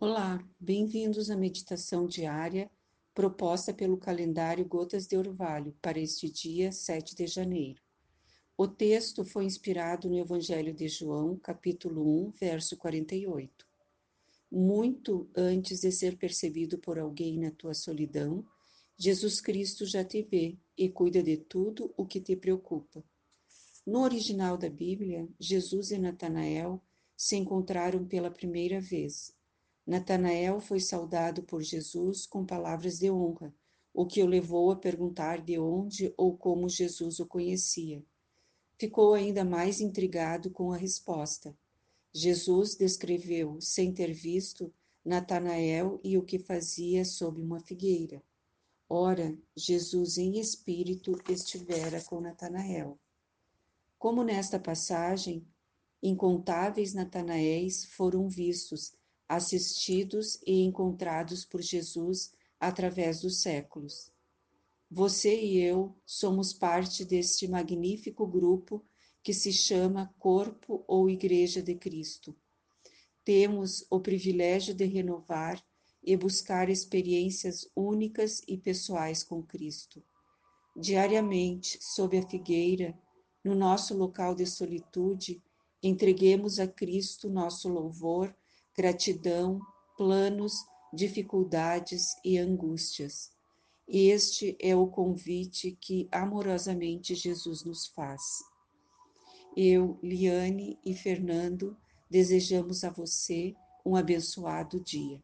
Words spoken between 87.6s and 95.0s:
louvor, gratidão, planos, dificuldades e angústias este é o